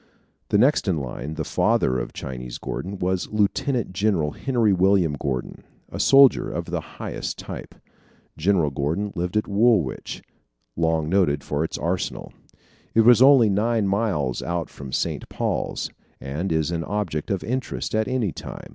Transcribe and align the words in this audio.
The 0.49 0.57
next 0.57 0.87
in 0.87 0.97
line, 0.97 1.35
the 1.35 1.43
father 1.43 1.99
of 1.99 2.11
Chinese 2.11 2.57
Gordon, 2.57 2.97
was 2.97 3.27
Lieutenant 3.29 3.93
General 3.93 4.31
Henry 4.31 4.73
William 4.73 5.13
Gordon, 5.13 5.63
a 5.91 5.99
soldier 5.99 6.49
of 6.49 6.65
the 6.65 6.79
highest 6.97 7.37
type. 7.37 7.75
General 8.35 8.71
Gordon 8.71 9.13
lived 9.15 9.37
at 9.37 9.47
Woolwich, 9.47 10.23
long 10.75 11.07
noted 11.07 11.43
for 11.43 11.63
its 11.63 11.77
arsenal. 11.77 12.33
It 12.95 13.07
is 13.07 13.21
only 13.21 13.51
nine 13.51 13.87
miles 13.87 14.41
out 14.41 14.71
from 14.71 14.91
St. 14.91 15.29
Paul's, 15.29 15.91
and 16.19 16.51
is 16.51 16.71
an 16.71 16.83
object 16.85 17.29
of 17.29 17.43
interest 17.43 17.93
at 17.93 18.07
any 18.07 18.31
time. 18.31 18.69